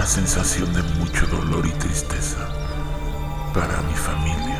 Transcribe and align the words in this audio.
una 0.00 0.06
sensación 0.06 0.72
de 0.72 0.82
mucho 0.98 1.26
dolor 1.26 1.66
y 1.66 1.72
tristeza 1.72 2.48
para 3.52 3.82
mi 3.82 3.92
familia 3.92 4.59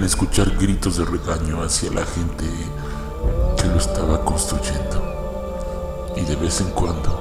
se 0.00 0.06
escuchar 0.06 0.56
gritos 0.56 0.96
de 0.96 1.04
regaño 1.04 1.62
hacia 1.62 1.90
la 1.90 2.04
gente 2.06 2.44
que 3.56 3.66
lo 3.66 3.76
estaba 3.76 4.24
construyendo. 4.24 5.02
Y 6.16 6.20
de 6.20 6.36
vez 6.36 6.60
en 6.60 6.70
cuando 6.70 7.20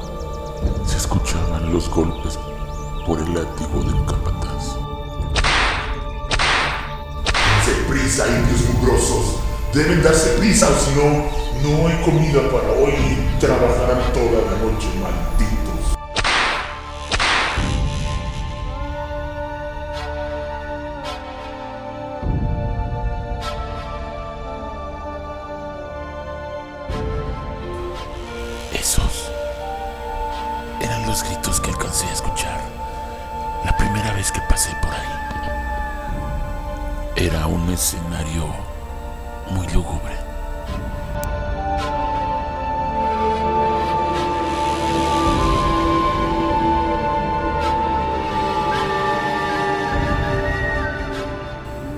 se 0.85 0.97
escuchaban 0.97 1.73
los 1.73 1.89
golpes 1.89 2.37
por 3.05 3.19
el 3.19 3.33
látigo 3.33 3.83
del 3.83 4.05
capataz. 4.05 4.75
Dense 7.65 7.81
prisa, 7.89 8.27
indios 8.27 8.61
mugrosos. 8.73 9.37
Deben 9.73 10.03
darse 10.03 10.37
prisa 10.37 10.67
o 10.69 10.77
si 10.79 10.91
no, 10.95 11.25
no 11.63 11.87
hay 11.87 12.01
comida 12.03 12.41
para 12.51 12.71
hoy 12.73 12.93
y 12.93 13.39
trabajarán 13.39 14.13
toda 14.13 14.41
la 14.45 14.57
noche, 14.61 14.87
malditos. 15.01 15.66
Era 37.17 37.47
un 37.47 37.67
escenario 37.69 38.45
muy 39.49 39.67
lúgubre. 39.73 40.15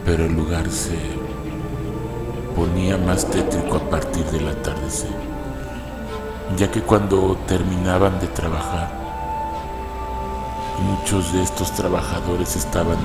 Pero 0.05 0.25
el 0.25 0.33
lugar 0.33 0.69
se 0.71 0.97
ponía 2.55 2.97
más 2.97 3.29
tétrico 3.29 3.75
a 3.75 3.89
partir 3.89 4.25
del 4.31 4.47
atardecer 4.47 5.29
ya 6.57 6.71
que 6.71 6.81
cuando 6.81 7.37
terminaban 7.47 8.19
de 8.19 8.27
trabajar, 8.27 8.89
muchos 10.81 11.31
de 11.33 11.43
estos 11.43 11.71
trabajadores 11.73 12.55
estaban 12.55 12.97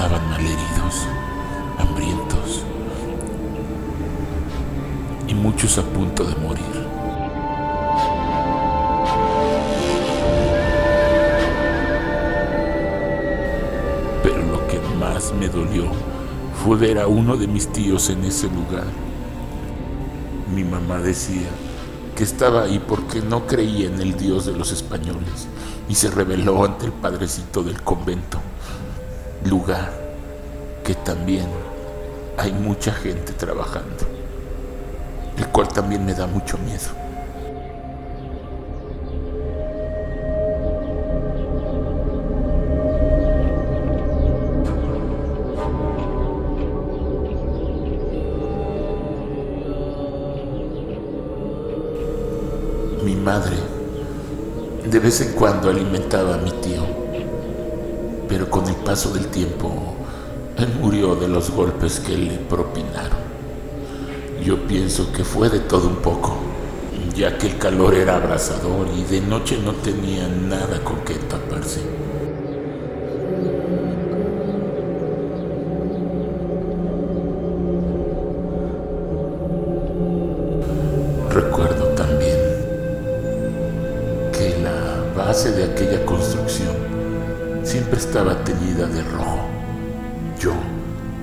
estaban 0.00 0.30
malheridos, 0.30 1.08
hambrientos 1.76 2.62
y 5.26 5.34
muchos 5.34 5.76
a 5.76 5.82
punto 5.82 6.22
de 6.22 6.36
morir. 6.36 6.64
Pero 14.22 14.38
lo 14.46 14.68
que 14.68 14.78
más 15.00 15.34
me 15.34 15.48
dolió 15.48 15.90
fue 16.64 16.76
ver 16.76 17.00
a 17.00 17.08
uno 17.08 17.36
de 17.36 17.48
mis 17.48 17.66
tíos 17.66 18.08
en 18.08 18.24
ese 18.24 18.46
lugar 18.46 18.86
mi 20.54 20.62
mamá 20.62 20.98
decía 20.98 21.48
que 22.16 22.22
estaba 22.22 22.62
ahí 22.62 22.78
porque 22.78 23.20
no 23.20 23.48
creía 23.48 23.88
en 23.88 24.00
el 24.00 24.16
Dios 24.16 24.46
de 24.46 24.52
los 24.52 24.70
españoles 24.70 25.48
y 25.88 25.96
se 25.96 26.08
rebeló 26.08 26.64
ante 26.64 26.86
el 26.86 26.92
padrecito 26.92 27.64
del 27.64 27.82
convento, 27.82 28.40
lugar 29.44 29.90
que 30.84 30.94
también 30.94 31.46
hay 32.36 32.52
mucha 32.52 32.92
gente 32.92 33.32
trabajando, 33.32 34.04
el 35.36 35.46
cual 35.48 35.68
también 35.68 36.04
me 36.04 36.14
da 36.14 36.26
mucho 36.26 36.56
miedo. 36.58 36.88
Mi 53.04 53.14
madre 53.14 53.56
de 54.90 54.98
vez 55.00 55.20
en 55.20 55.32
cuando 55.32 55.68
alimentaba 55.68 56.34
a 56.34 56.38
mi 56.38 56.50
tío, 56.50 56.82
pero 58.28 58.50
con 58.50 58.68
el 58.68 58.76
paso 58.76 59.10
del 59.10 59.28
tiempo 59.28 59.94
él 60.58 60.68
murió 60.80 61.14
de 61.14 61.28
los 61.28 61.50
golpes 61.50 62.00
que 62.00 62.16
le 62.16 62.36
propinaron. 62.36 63.18
Yo 64.44 64.66
pienso 64.66 65.12
que 65.12 65.24
fue 65.24 65.48
de 65.48 65.60
todo 65.60 65.88
un 65.88 65.96
poco, 65.96 66.36
ya 67.14 67.38
que 67.38 67.46
el 67.48 67.58
calor 67.58 67.94
era 67.94 68.16
abrasador 68.16 68.88
y 68.96 69.04
de 69.04 69.20
noche 69.20 69.58
no 69.64 69.72
tenía 69.72 70.26
nada 70.28 70.82
con 70.82 71.00
que 71.00 71.14
taparse. 71.14 72.07
Estaba 88.08 88.42
teñida 88.42 88.86
de 88.86 89.02
rojo. 89.02 89.40
Yo 90.40 90.54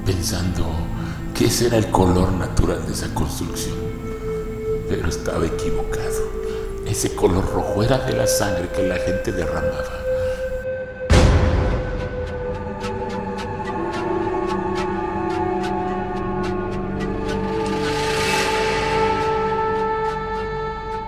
pensando 0.06 0.64
que 1.34 1.46
ese 1.46 1.66
era 1.66 1.78
el 1.78 1.90
color 1.90 2.32
natural 2.34 2.86
de 2.86 2.94
esa 2.94 3.12
construcción, 3.12 3.76
pero 4.88 5.10
estaba 5.10 5.48
equivocado. 5.48 6.30
Ese 6.86 7.16
color 7.16 7.44
rojo 7.52 7.82
era 7.82 7.98
de 7.98 8.14
la 8.14 8.28
sangre 8.28 8.70
que 8.70 8.88
la 8.88 8.98
gente 8.98 9.32
derramaba. 9.32 10.02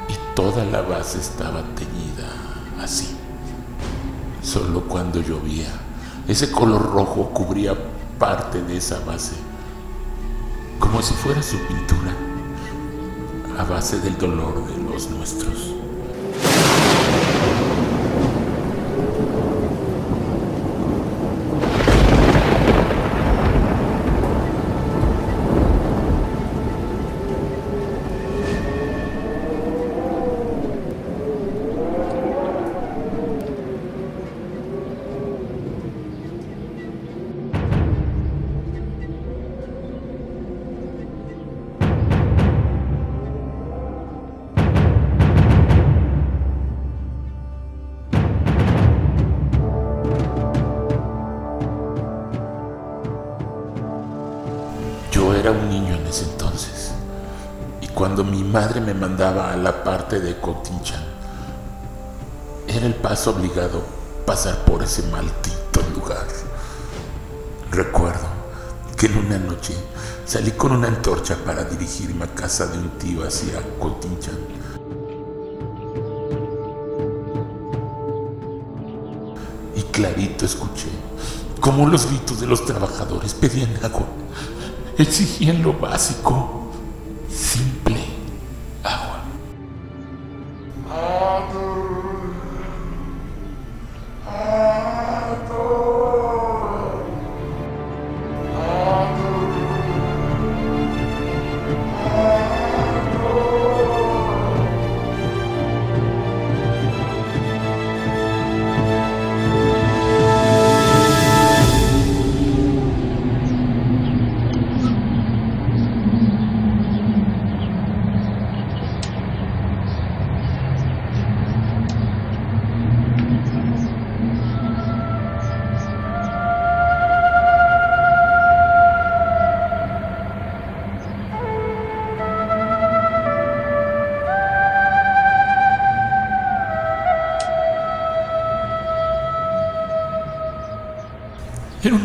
y 0.10 0.36
toda 0.36 0.66
la 0.66 0.82
base 0.82 1.20
estaba 1.20 1.62
teñida. 1.76 1.97
Solo 4.58 4.82
cuando 4.82 5.22
llovía, 5.22 5.68
ese 6.28 6.52
color 6.52 6.82
rojo 6.92 7.30
cubría 7.30 7.76
parte 8.18 8.60
de 8.64 8.78
esa 8.78 9.00
base, 9.02 9.36
como 10.80 11.00
si 11.04 11.14
fuera 11.14 11.44
su 11.44 11.58
pintura, 11.58 12.12
a 13.60 13.64
base 13.66 14.00
del 14.00 14.18
dolor 14.18 14.66
de 14.66 14.84
los 14.92 15.12
nuestros. 15.12 15.76
Cuando 58.18 58.36
mi 58.36 58.44
madre 58.44 58.82
me 58.82 58.96
mandaba 58.96 59.54
a 59.54 59.56
la 59.56 59.84
parte 59.84 60.20
de 60.20 60.40
Cotinchan, 60.40 61.04
Era 62.68 62.88
el 62.88 62.96
paso 62.96 63.30
obligado 63.30 63.84
pasar 64.26 64.66
por 64.66 64.82
ese 64.82 65.04
maldito 65.04 65.82
lugar. 65.94 66.26
Recuerdo 67.70 68.26
que 68.98 69.06
en 69.06 69.18
una 69.20 69.38
noche 69.38 69.76
salí 70.26 70.50
con 70.50 70.72
una 70.72 70.88
antorcha 70.88 71.36
para 71.46 71.64
dirigirme 71.66 72.26
a 72.26 72.34
casa 72.34 72.66
de 72.66 72.80
un 72.80 72.90
tío 72.98 73.24
hacia 73.24 73.62
Cotinchan. 73.78 74.40
Y 79.76 79.82
clarito 79.92 80.44
escuché 80.44 80.90
cómo 81.62 81.88
los 81.88 82.08
gritos 82.08 82.42
de 82.42 82.48
los 82.48 82.66
trabajadores 82.66 83.36
pedían 83.36 83.78
agua, 83.84 84.08
exigían 84.98 85.62
lo 85.62 85.74
básico, 85.74 86.57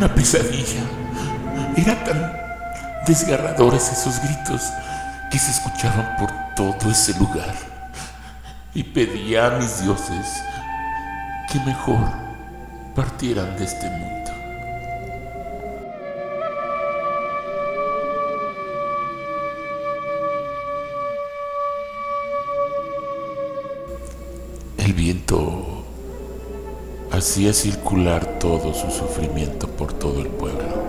una 0.03 0.13
pesadilla. 0.13 0.83
Eran 1.77 2.03
tan 2.03 2.33
desgarradores 3.07 3.89
esos 3.89 4.19
gritos 4.21 4.61
que 5.31 5.39
se 5.39 5.51
escuchaban 5.51 6.17
por 6.17 6.29
todo 6.55 6.91
ese 6.91 7.17
lugar. 7.17 7.53
Y 8.73 8.83
pedía 8.83 9.47
a 9.47 9.59
mis 9.59 9.81
dioses 9.81 10.43
que 11.49 11.59
mejor 11.61 12.11
partieran 12.95 13.55
de 13.57 13.63
este 13.63 13.89
mundo. 13.89 14.31
El 24.77 24.93
viento 24.93 25.72
hacía 27.13 27.53
circular 27.53 28.25
todo 28.39 28.73
su 28.73 28.89
sufrimiento 28.89 29.67
por 29.67 29.93
todo 29.93 30.19
el 30.19 30.29
pueblo. 30.29 30.83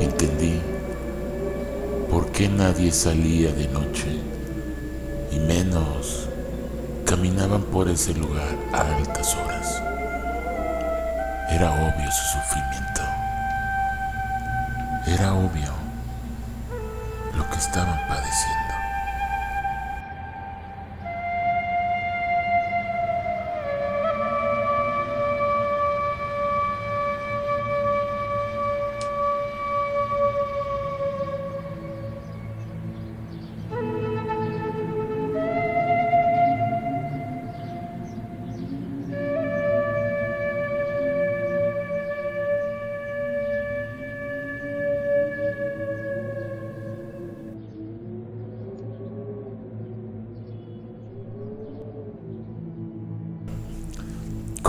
Entendí 0.00 0.58
por 2.10 2.32
qué 2.32 2.48
nadie 2.48 2.90
salía 2.90 3.52
de 3.52 3.68
noche 3.68 4.18
y 5.30 5.38
menos 5.40 6.26
caminaban 7.04 7.62
por 7.64 7.90
ese 7.90 8.14
lugar 8.14 8.56
a 8.72 8.96
altas 8.96 9.36
horas. 9.36 9.82
Era 11.50 11.70
obvio 11.70 12.10
su 12.10 12.38
sufrimiento. 12.38 13.02
Era 15.06 15.34
obvio 15.34 15.70
lo 17.36 17.50
que 17.50 17.56
estaban 17.58 18.08
padeciendo. 18.08 18.63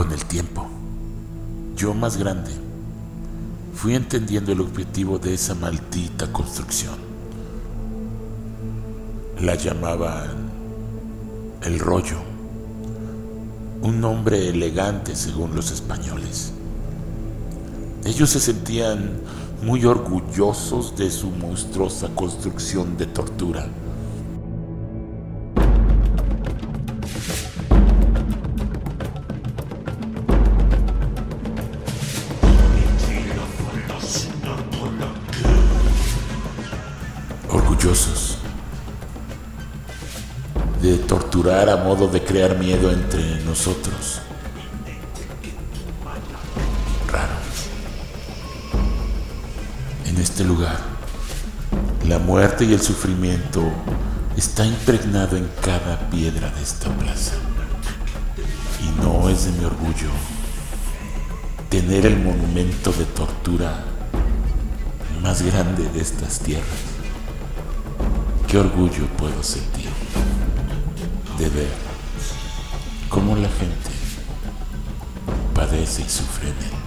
Con 0.05 0.13
el 0.13 0.25
tiempo, 0.25 0.67
yo 1.75 1.95
más 1.95 2.17
grande, 2.17 2.51
fui 3.73 3.95
entendiendo 3.95 4.51
el 4.51 4.61
objetivo 4.61 5.17
de 5.17 5.33
esa 5.33 5.55
maldita 5.55 6.31
construcción. 6.31 6.93
La 9.41 9.55
llamaban 9.55 10.51
el 11.63 11.79
rollo, 11.79 12.19
un 13.81 13.99
nombre 13.99 14.47
elegante 14.47 15.15
según 15.15 15.55
los 15.55 15.71
españoles. 15.71 16.53
Ellos 18.03 18.29
se 18.29 18.39
sentían 18.39 19.09
muy 19.63 19.85
orgullosos 19.85 20.95
de 20.95 21.09
su 21.09 21.31
monstruosa 21.31 22.09
construcción 22.09 22.95
de 22.95 23.07
tortura. 23.07 23.67
A 41.55 41.77
modo 41.77 42.09
de 42.09 42.21
crear 42.21 42.57
miedo 42.57 42.91
entre 42.91 43.39
nosotros. 43.45 44.19
Raro. 47.09 47.33
En 50.05 50.17
este 50.17 50.43
lugar, 50.43 50.77
la 52.07 52.19
muerte 52.19 52.65
y 52.65 52.73
el 52.73 52.81
sufrimiento 52.81 53.63
está 54.35 54.65
impregnado 54.65 55.37
en 55.37 55.49
cada 55.61 56.09
piedra 56.09 56.49
de 56.49 56.61
esta 56.61 56.89
plaza. 56.97 57.35
Y 58.83 59.01
no 59.01 59.29
es 59.29 59.45
de 59.45 59.51
mi 59.53 59.63
orgullo 59.63 60.09
tener 61.69 62.05
el 62.05 62.19
monumento 62.19 62.91
de 62.91 63.05
tortura 63.05 63.85
más 65.23 65.41
grande 65.41 65.87
de 65.93 66.01
estas 66.01 66.39
tierras. 66.39 66.67
Qué 68.45 68.59
orgullo 68.59 69.07
puedo 69.17 69.41
sentir 69.41 69.89
de 71.37 71.49
ver 71.49 71.73
cómo 73.09 73.35
la 73.35 73.49
gente 73.49 73.89
padece 75.53 76.01
y 76.01 76.09
sufre 76.09 76.49
en 76.49 76.57
él. 76.57 76.84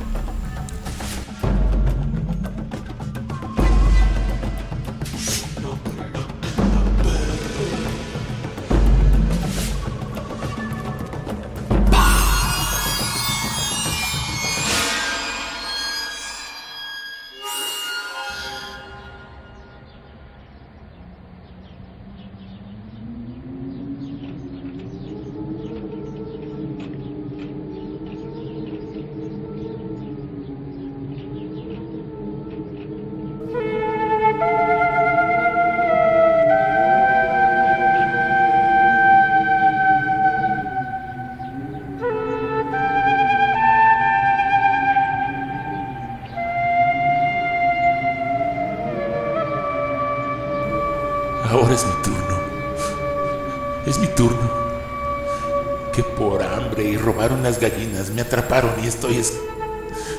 Me 58.19 58.23
atraparon 58.23 58.73
y 58.83 58.89
estoy, 58.89 59.25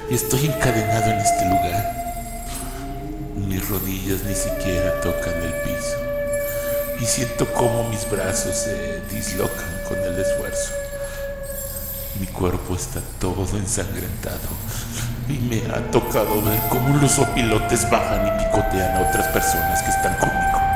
y 0.10 0.14
estoy 0.14 0.46
encadenado 0.46 1.12
en 1.12 1.20
este 1.20 1.44
lugar. 1.50 2.16
Mis 3.36 3.68
rodillas 3.68 4.24
ni 4.24 4.34
siquiera 4.34 5.02
tocan 5.02 5.34
el 5.34 5.54
piso 5.66 5.98
y 7.02 7.06
siento 7.06 7.46
como 7.52 7.90
mis 7.90 8.10
brazos 8.10 8.56
se 8.56 9.02
dislocan 9.14 9.82
con 9.90 10.00
el 10.00 10.18
esfuerzo. 10.18 10.72
Mi 12.22 12.28
cuerpo 12.28 12.74
está 12.74 13.02
todo 13.20 13.46
ensangrentado 13.58 14.48
y 15.28 15.34
me 15.34 15.58
ha 15.70 15.92
tocado 15.92 16.42
ver 16.42 16.60
cómo 16.70 16.96
los 17.02 17.20
opilotes 17.20 17.90
bajan 17.92 18.28
y 18.28 18.46
picotean 18.46 18.96
a 18.96 19.10
otras 19.10 19.28
personas 19.28 19.84
que 19.84 19.90
están 19.90 20.14
conmigo. 20.20 20.69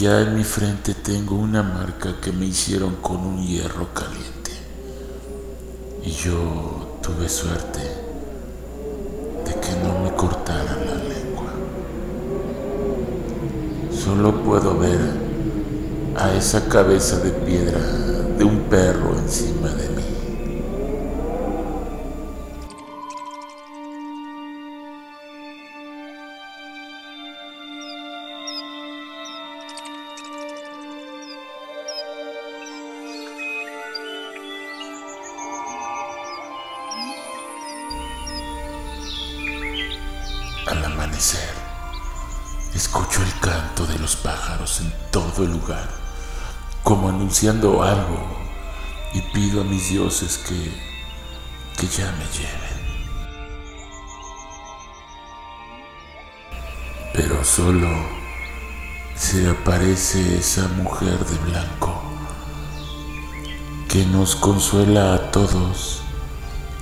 Ya 0.00 0.22
en 0.22 0.34
mi 0.34 0.42
frente 0.42 0.92
tengo 0.92 1.36
una 1.36 1.62
marca 1.62 2.16
que 2.20 2.32
me 2.32 2.46
hicieron 2.46 2.96
con 2.96 3.18
un 3.18 3.46
hierro 3.46 3.94
caliente. 3.94 4.50
Y 6.02 6.10
yo 6.10 6.98
tuve 7.00 7.28
suerte 7.28 7.80
de 9.44 9.60
que 9.60 9.76
no 9.84 10.00
me 10.00 10.12
cortaran 10.16 10.84
la 10.84 10.96
lengua. 10.96 11.52
Solo 13.92 14.42
puedo 14.42 14.76
ver 14.78 15.00
a 16.16 16.34
esa 16.34 16.68
cabeza 16.68 17.20
de 17.20 17.30
piedra 17.30 17.78
de 17.78 18.44
un 18.44 18.64
perro 18.64 19.16
encima 19.16 19.68
de 19.68 19.88
mí. 19.90 19.93
Como 46.94 47.08
anunciando 47.08 47.82
algo, 47.82 48.24
y 49.14 49.20
pido 49.20 49.62
a 49.62 49.64
mis 49.64 49.90
dioses 49.90 50.38
que, 50.38 50.70
que 51.76 51.88
ya 51.88 52.12
me 52.12 52.24
lleven. 52.26 52.78
Pero 57.12 57.42
solo 57.42 57.88
se 59.16 59.50
aparece 59.50 60.38
esa 60.38 60.68
mujer 60.68 61.18
de 61.18 61.36
blanco 61.50 62.00
que 63.88 64.06
nos 64.06 64.36
consuela 64.36 65.14
a 65.14 65.32
todos 65.32 66.00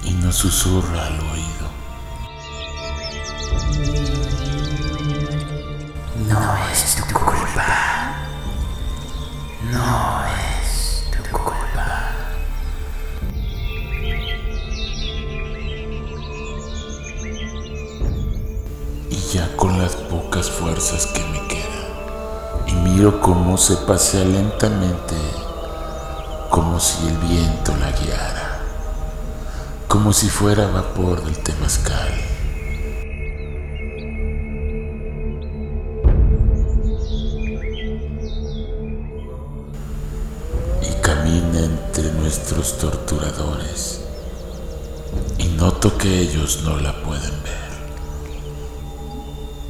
y 0.04 0.10
nos 0.10 0.36
susurra 0.36 1.06
al 1.06 1.20
oído. 1.20 1.66
No 6.28 6.56
es. 6.70 6.81
No 9.72 10.22
es 10.60 11.04
tu 11.10 11.22
culpa. 11.30 12.10
y 19.08 19.16
ya 19.32 19.56
con 19.56 19.78
las 19.78 19.96
pocas 19.96 20.50
fuerzas 20.50 21.06
que 21.06 21.24
me 21.24 21.48
quedan. 21.48 22.66
Y 22.66 22.72
miro 22.74 23.18
cómo 23.22 23.56
se 23.56 23.76
pasea 23.76 24.24
lentamente, 24.24 25.16
como 26.50 26.78
si 26.78 27.08
el 27.08 27.16
viento 27.16 27.74
la 27.76 27.92
guiara, 27.92 28.60
como 29.88 30.12
si 30.12 30.28
fuera 30.28 30.66
vapor 30.66 31.24
del 31.24 31.38
temazcal. 31.38 32.31
Torturadores. 42.78 44.00
Y 45.38 45.44
noto 45.48 45.96
que 45.96 46.20
ellos 46.20 46.62
no 46.64 46.76
la 46.78 47.02
pueden 47.02 47.42
ver 47.42 47.62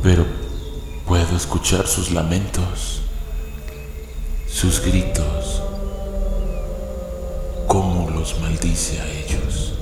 pero 0.02 0.26
puedo 1.06 1.36
escuchar 1.36 1.86
sus 1.86 2.10
lamentos, 2.10 3.02
sus 4.48 4.84
gritos, 4.84 5.62
cómo 7.68 8.10
los 8.10 8.40
maldice 8.40 9.00
a 9.00 9.06
ellos. 9.06 9.74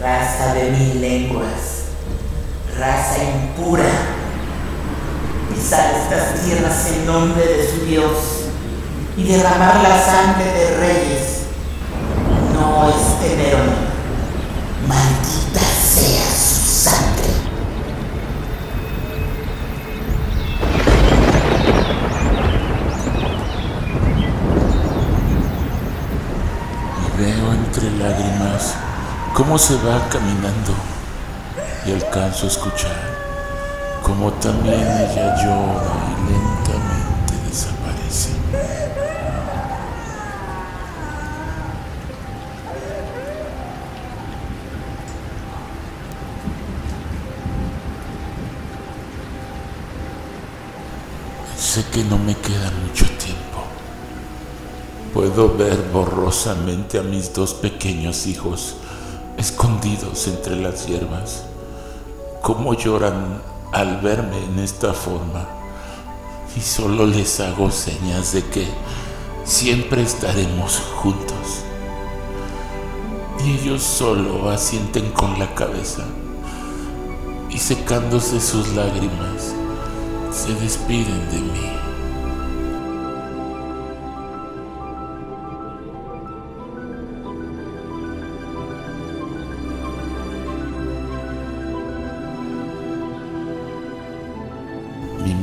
Raza 0.00 0.54
de 0.54 0.70
mil 0.70 1.00
lenguas. 1.00 1.86
Raza 2.78 3.24
impura. 3.24 3.90
Pisar 5.48 5.94
estas 5.94 6.44
tierras 6.44 6.86
en 6.92 7.06
nombre 7.06 7.44
de 7.44 7.70
su 7.70 7.84
Dios 7.86 8.46
y 9.16 9.24
derramar 9.24 9.80
la 9.82 10.04
sangre 10.04 10.44
de 10.44 10.76
reyes 10.78 11.36
no 12.52 12.88
es 12.88 13.16
honor. 13.54 13.74
Maldita 14.86 15.60
sea 15.60 16.26
su 16.30 16.84
sangre. 16.84 17.32
Y 27.02 27.22
veo 27.22 27.52
entre 27.52 27.90
lágrimas 27.98 28.74
cómo 29.34 29.58
se 29.58 29.74
va 29.76 30.08
caminando 30.08 30.74
y 31.86 31.92
alcanzo 31.92 32.46
a 32.46 32.48
escuchar 32.48 33.15
cómo 34.06 34.32
también 34.34 34.74
ella 34.74 35.34
llora 35.42 35.96
y 36.12 36.30
lentamente 36.30 37.34
desaparece. 37.48 38.30
Sé 51.58 51.84
que 51.90 52.04
no 52.04 52.16
me 52.18 52.36
queda 52.36 52.70
mucho 52.86 53.06
tiempo. 53.18 53.64
Puedo 55.12 55.52
ver 55.56 55.82
borrosamente 55.92 57.00
a 57.00 57.02
mis 57.02 57.34
dos 57.34 57.54
pequeños 57.54 58.28
hijos 58.28 58.76
escondidos 59.36 60.28
entre 60.28 60.54
las 60.54 60.86
hierbas. 60.86 61.42
Cómo 62.40 62.74
lloran 62.74 63.55
al 63.76 63.98
verme 63.98 64.42
en 64.42 64.58
esta 64.58 64.94
forma. 64.94 65.46
Y 66.56 66.60
solo 66.62 67.04
les 67.04 67.40
hago 67.40 67.70
señas 67.70 68.32
de 68.32 68.42
que 68.46 68.66
siempre 69.44 70.02
estaremos 70.02 70.80
juntos. 70.94 71.62
Y 73.44 73.50
ellos 73.58 73.82
solo 73.82 74.48
asienten 74.48 75.10
con 75.10 75.38
la 75.38 75.54
cabeza. 75.54 76.04
Y 77.50 77.58
secándose 77.58 78.40
sus 78.40 78.68
lágrimas, 78.68 79.54
se 80.30 80.54
despiden 80.54 81.30
de 81.30 81.38
mí. 81.38 81.85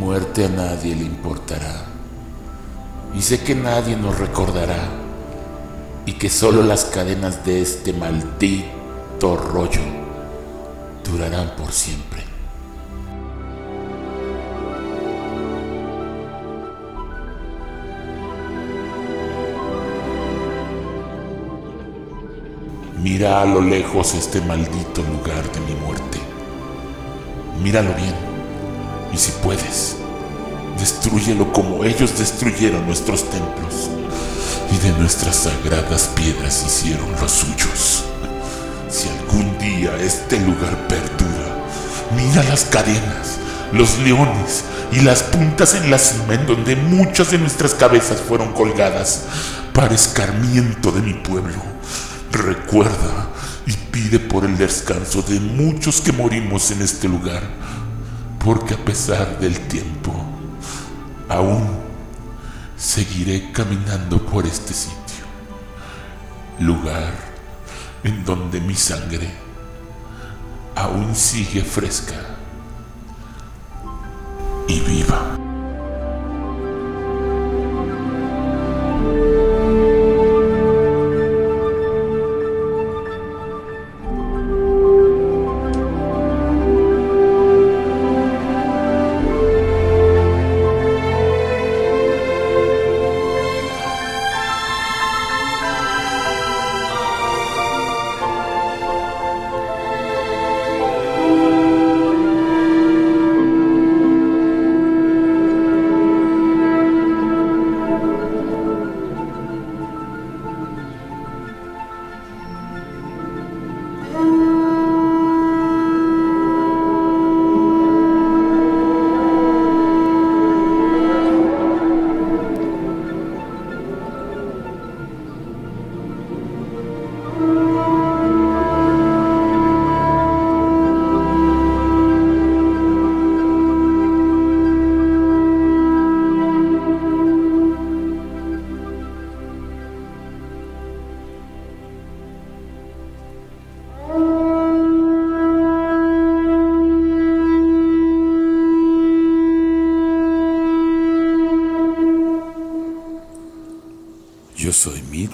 Muerte 0.03 0.43
a 0.43 0.49
nadie 0.49 0.93
le 0.95 1.05
importará. 1.05 1.85
Y 3.15 3.21
sé 3.21 3.41
que 3.41 3.55
nadie 3.55 3.95
nos 3.95 4.19
recordará. 4.19 4.89
Y 6.05 6.13
que 6.13 6.29
solo 6.29 6.61
las 6.61 6.83
cadenas 6.83 7.45
de 7.45 7.61
este 7.61 7.93
maldito 7.93 9.37
rollo 9.37 9.81
durarán 11.05 11.55
por 11.55 11.71
siempre. 11.71 12.21
Mira 23.01 23.41
a 23.41 23.45
lo 23.45 23.61
lejos 23.61 24.15
este 24.15 24.41
maldito 24.41 25.01
lugar 25.01 25.49
de 25.53 25.59
mi 25.61 25.79
muerte. 25.79 26.19
Míralo 27.61 27.93
bien. 27.93 28.32
Y 29.13 29.17
si 29.17 29.31
puedes, 29.43 29.95
destruyelo 30.79 31.53
como 31.53 31.83
ellos 31.83 32.17
destruyeron 32.17 32.85
nuestros 32.85 33.29
templos. 33.29 33.89
Y 34.71 34.77
de 34.77 34.91
nuestras 34.99 35.35
sagradas 35.35 36.09
piedras 36.15 36.63
hicieron 36.65 37.11
los 37.21 37.31
suyos. 37.31 38.03
Si 38.89 39.07
algún 39.09 39.57
día 39.59 39.95
este 39.97 40.39
lugar 40.39 40.87
perdura, 40.87 41.65
mira 42.15 42.43
las 42.43 42.65
cadenas, 42.65 43.37
los 43.71 43.99
leones 43.99 44.63
y 44.91 45.01
las 45.01 45.23
puntas 45.23 45.75
en 45.75 45.89
la 45.89 45.97
cima 45.97 46.33
en 46.33 46.45
donde 46.45 46.75
muchas 46.75 47.31
de 47.31 47.37
nuestras 47.37 47.73
cabezas 47.73 48.19
fueron 48.19 48.53
colgadas 48.53 49.23
para 49.73 49.95
escarmiento 49.95 50.91
de 50.91 51.01
mi 51.01 51.13
pueblo. 51.13 51.61
Recuerda 52.31 53.29
y 53.65 53.73
pide 53.73 54.19
por 54.19 54.45
el 54.45 54.57
descanso 54.57 55.21
de 55.21 55.39
muchos 55.39 56.01
que 56.01 56.11
morimos 56.11 56.71
en 56.71 56.81
este 56.81 57.07
lugar, 57.07 57.43
porque 58.43 58.73
a 58.73 58.77
pesar 58.77 59.39
del 59.39 59.57
tiempo, 59.67 60.13
aún 61.29 61.65
seguiré 62.75 63.51
caminando 63.51 64.23
por 64.25 64.45
este 64.45 64.73
sitio, 64.73 65.23
lugar 66.59 67.13
en 68.03 68.25
donde 68.25 68.59
mi 68.59 68.75
sangre 68.75 69.31
aún 70.75 71.15
sigue 71.15 71.63
fresca 71.63 72.15
y 74.67 74.79
viva. 74.81 75.42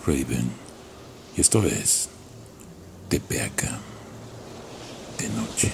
Soy 0.10 0.18
Meat 0.18 0.30
Raven 0.30 0.52
y 1.38 1.42
esto 1.42 1.64
es 1.64 2.10
Tepeaca 3.10 3.80
de 5.20 5.30
noche. 5.30 5.72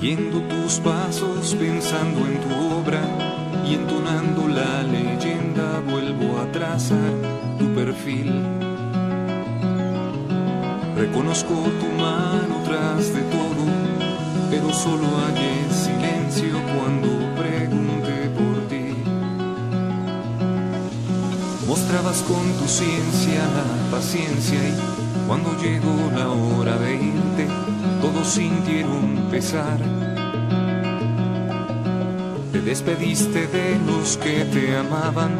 Siguiendo 0.00 0.40
tus 0.42 0.78
pasos, 0.78 1.56
pensando 1.56 2.20
en 2.26 2.40
tu 2.40 2.78
obra 2.78 3.02
y 3.66 3.74
entonando 3.74 4.46
la 4.46 4.82
leyenda, 4.84 5.80
vuelvo 5.80 6.38
a 6.38 6.52
trazar 6.52 7.12
tu 7.58 7.74
perfil 7.74 8.32
Reconozco 10.98 11.54
tu 11.54 11.86
mano 11.96 12.60
tras 12.64 13.14
de 13.14 13.22
todo, 13.22 13.64
pero 14.50 14.72
solo 14.74 15.06
hallé 15.18 15.72
silencio 15.72 16.60
cuando 16.74 17.08
pregunté 17.40 18.28
por 18.36 18.66
ti. 18.68 18.96
Mostrabas 21.68 22.22
con 22.22 22.52
tu 22.58 22.66
ciencia 22.66 23.42
la 23.54 23.96
paciencia 23.96 24.58
y 24.58 25.26
cuando 25.28 25.56
llegó 25.62 26.10
la 26.16 26.30
hora 26.30 26.76
de 26.78 26.94
irte, 26.96 27.46
todos 28.00 28.26
sintieron 28.26 29.28
pesar. 29.30 29.78
Te 32.52 32.60
despediste 32.60 33.46
de 33.46 33.78
los 33.86 34.16
que 34.16 34.44
te 34.44 34.76
amaban, 34.76 35.32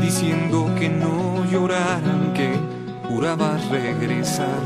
diciendo 0.00 0.68
que 0.78 0.88
no 0.88 1.44
lloraran, 1.50 2.32
que 2.34 2.52
jurabas 3.08 3.68
regresar 3.68 4.60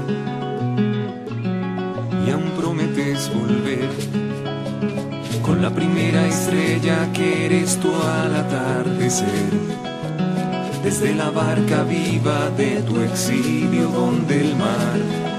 y 2.26 2.30
aún 2.30 2.50
prometes 2.58 3.30
volver 3.34 3.90
con 5.42 5.60
la 5.60 5.70
primera 5.70 6.26
estrella 6.26 7.12
que 7.12 7.46
eres 7.46 7.76
tú 7.78 7.92
al 7.94 8.34
atardecer. 8.34 9.50
Desde 10.82 11.14
la 11.14 11.30
barca 11.30 11.82
viva 11.82 12.50
de 12.56 12.82
tu 12.82 13.00
exilio 13.00 13.88
donde 13.88 14.40
el 14.40 14.56
mar 14.56 15.33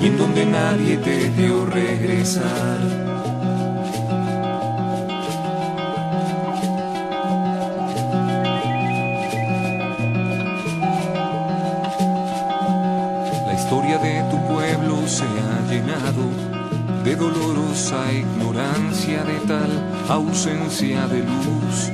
y 0.00 0.06
en 0.06 0.16
donde 0.18 0.46
nadie 0.46 0.96
te 0.98 1.30
dio 1.30 1.66
regresar. 1.66 3.10
de 17.04 17.16
dolorosa 17.16 18.12
ignorancia 18.12 19.24
de 19.24 19.40
tal 19.46 19.70
ausencia 20.08 21.06
de 21.08 21.20
luz 21.20 21.90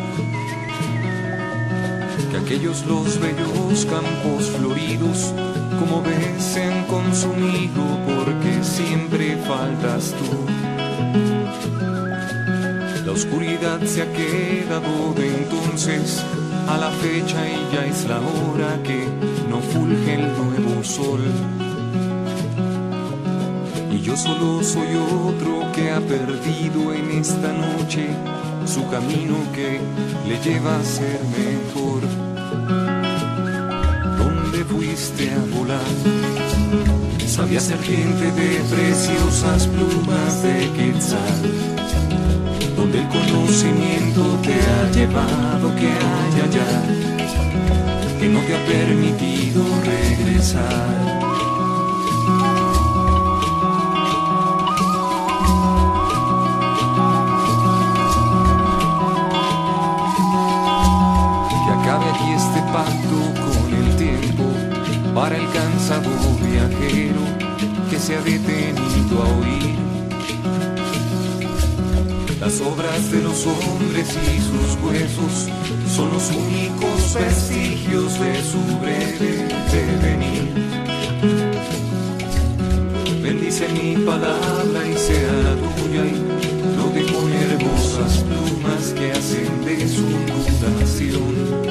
que 2.31 2.37
aquellos 2.37 2.85
los 2.87 3.19
bellos 3.21 3.87
campos 3.87 4.51
floridos 4.51 5.33
como 5.79 6.03
han 6.57 6.85
consumido 6.87 7.83
porque 8.07 8.62
siempre 8.62 9.37
faltas 9.47 10.15
tú. 10.19 10.47
La 13.05 13.12
oscuridad 13.12 13.81
se 13.85 14.03
ha 14.03 14.12
quedado 14.12 15.12
de 15.15 15.29
entonces 15.29 16.23
a 16.69 16.79
la 16.79 16.91
fecha 16.91 17.47
y 17.49 17.75
ya 17.75 17.85
es 17.87 18.07
la 18.07 18.19
hora 18.19 18.83
que 18.83 19.07
no 19.51 19.61
fulge 19.61 20.15
el 20.15 20.27
nuevo 20.37 20.83
sol. 20.83 21.21
Y 23.93 24.01
yo 24.01 24.17
solo 24.17 24.62
soy 24.62 24.89
otro 24.97 25.73
que 25.73 25.91
ha 25.91 26.01
perdido 26.01 26.93
en 26.93 27.11
esta 27.11 27.53
noche 27.53 28.09
su 28.67 28.89
camino 28.89 29.37
que 29.55 29.81
le 30.29 30.41
lleva 30.41 30.77
a 30.77 30.83
ser 30.83 31.21
mejor. 31.25 32.26
¿Dónde 34.97 35.11
fuiste 35.11 35.31
a 35.31 35.57
volar? 35.57 35.81
Sabía 37.27 37.61
serpiente 37.61 38.33
de 38.33 38.61
preciosas 38.75 39.67
plumas 39.67 40.43
de 40.43 40.71
quetzal, 40.73 41.43
donde 42.75 43.01
el 43.01 43.09
conocimiento 43.09 44.23
te 44.43 44.55
ha 44.55 44.91
llevado 44.93 45.75
que 45.77 45.89
hay 45.89 46.41
allá, 46.41 46.83
que 48.19 48.29
no 48.29 48.41
te 48.41 48.57
ha 48.57 48.67
permitido 48.67 49.65
regresar. 49.85 51.16
Para 65.17 65.39
el 65.39 65.51
cansado 65.51 66.11
viajero 66.43 67.23
que 67.89 67.99
se 67.99 68.17
ha 68.17 68.21
detenido 68.21 69.23
a 69.23 69.29
oír 69.39 69.75
las 72.39 72.61
obras 72.61 73.11
de 73.11 73.23
los 73.23 73.47
hombres 73.47 74.11
y 74.11 74.41
sus 74.43 74.77
huesos 74.85 75.49
son 75.89 76.13
los 76.13 76.31
únicos 76.31 77.15
vestigios 77.15 78.21
de 78.21 78.43
su 78.43 78.61
breve 78.79 79.49
devenir. 79.73 80.53
Bendice 83.23 83.69
mi 83.69 83.97
palabra 84.05 84.87
y 84.87 84.99
sea 84.99 85.33
la 85.33 85.55
tuya 85.55 86.05
y 86.05 86.77
lo 86.77 86.89
dejo 86.93 87.21
con 87.21 87.33
hermosas 87.33 88.19
plumas 88.19 88.93
que 88.95 89.13
hacen 89.13 89.65
de 89.65 89.89
su 89.89 90.03
duración 90.61 91.66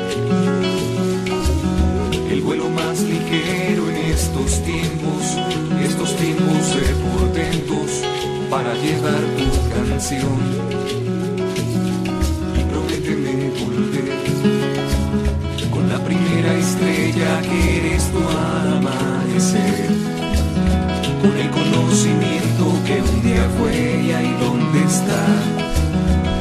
estos 4.16 4.64
tiempos, 4.64 5.38
estos 5.84 6.16
tiempos 6.16 6.76
de 6.76 6.88
portentos 7.04 8.02
para 8.50 8.74
llevar 8.76 9.22
tu 9.38 9.50
canción. 9.76 10.40
Y 12.56 12.62
prométeme 12.72 13.34
volver 13.60 14.08
con 15.70 15.90
la 15.90 16.00
primera 16.00 16.54
estrella 16.54 17.42
que 17.42 17.78
eres 17.78 18.04
tu 18.14 18.22
amanecer, 18.74 19.90
con 21.22 21.34
el 21.38 21.50
conocimiento 21.52 22.64
que 22.88 23.02
un 23.02 23.22
día 23.22 23.46
fue 23.60 23.76
y 24.02 24.12
ahí 24.14 24.34
donde 24.40 24.80
está. 24.84 25.24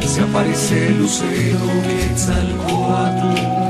Se 0.06 0.20
aparece 0.20 0.87
el 0.87 0.98
lucero 0.98 1.58
Quetzalcoatl 1.88 3.64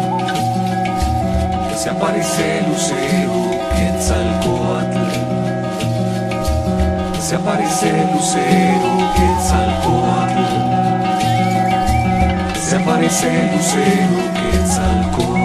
se 1.84 1.90
aparece 1.90 2.62
Lucero 2.66 3.53
Quetzalcoatl. 3.84 4.98
Se 7.20 7.34
aparece 7.34 7.92
Lucero 8.12 8.92
Quetzalcoatl. 9.14 10.44
Se 12.58 12.76
aparece 12.76 13.50
Lucero 13.52 14.22
Quetzalcoatl. 14.40 15.43